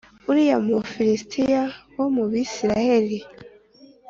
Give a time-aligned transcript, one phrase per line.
[0.29, 1.61] uriya mu filisitiya
[1.95, 3.19] wo mubi Isirayeli